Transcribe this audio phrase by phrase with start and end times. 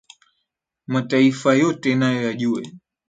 [0.87, 2.71] Mataifa yote nayo yajue.